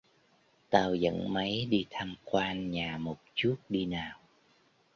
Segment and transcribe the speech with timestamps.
[0.69, 4.19] Tao dẫn máy đi tham quan nhà một chút đi nào